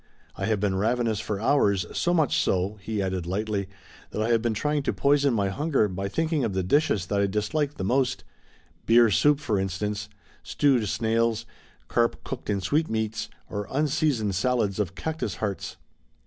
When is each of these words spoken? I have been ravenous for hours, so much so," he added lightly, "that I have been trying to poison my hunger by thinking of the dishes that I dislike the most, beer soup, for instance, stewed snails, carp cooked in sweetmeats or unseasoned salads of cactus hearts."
I 0.35 0.47
have 0.47 0.59
been 0.59 0.77
ravenous 0.77 1.19
for 1.19 1.39
hours, 1.39 1.85
so 1.93 2.11
much 2.11 2.35
so," 2.41 2.79
he 2.81 3.03
added 3.03 3.27
lightly, 3.27 3.69
"that 4.09 4.19
I 4.19 4.29
have 4.29 4.41
been 4.41 4.55
trying 4.55 4.81
to 4.81 4.93
poison 4.93 5.31
my 5.31 5.49
hunger 5.49 5.87
by 5.87 6.07
thinking 6.09 6.43
of 6.43 6.53
the 6.55 6.63
dishes 6.63 7.05
that 7.05 7.19
I 7.21 7.27
dislike 7.27 7.75
the 7.75 7.83
most, 7.83 8.23
beer 8.87 9.11
soup, 9.11 9.39
for 9.39 9.59
instance, 9.59 10.09
stewed 10.41 10.89
snails, 10.89 11.45
carp 11.87 12.23
cooked 12.23 12.49
in 12.49 12.61
sweetmeats 12.61 13.29
or 13.47 13.67
unseasoned 13.69 14.33
salads 14.33 14.79
of 14.79 14.95
cactus 14.95 15.35
hearts." 15.35 15.77